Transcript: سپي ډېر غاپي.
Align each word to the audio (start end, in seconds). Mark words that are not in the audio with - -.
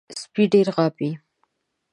سپي 0.21 0.43
ډېر 0.53 0.67
غاپي. 0.75 1.09